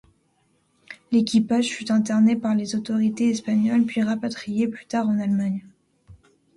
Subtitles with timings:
[1.11, 5.61] L'équipage fut interné par les autorités espagnoles, puis rapatrié plus tard en Allemagne.